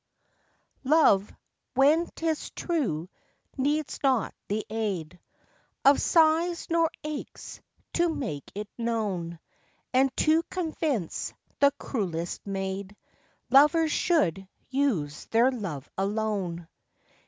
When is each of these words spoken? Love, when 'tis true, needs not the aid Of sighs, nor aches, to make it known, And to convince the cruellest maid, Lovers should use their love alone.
Love, 0.83 1.31
when 1.75 2.07
'tis 2.15 2.49
true, 2.49 3.07
needs 3.55 3.99
not 4.01 4.33
the 4.47 4.65
aid 4.67 5.19
Of 5.85 6.01
sighs, 6.01 6.65
nor 6.71 6.89
aches, 7.03 7.61
to 7.93 8.09
make 8.09 8.51
it 8.55 8.67
known, 8.79 9.37
And 9.93 10.09
to 10.17 10.41
convince 10.49 11.35
the 11.59 11.69
cruellest 11.79 12.47
maid, 12.47 12.95
Lovers 13.51 13.91
should 13.91 14.47
use 14.71 15.25
their 15.27 15.51
love 15.51 15.87
alone. 15.99 16.67